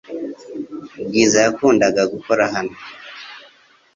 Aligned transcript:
Bwiza 1.05 1.37
yakundaga 1.45 2.01
gukora 2.13 2.43
hano. 2.53 2.75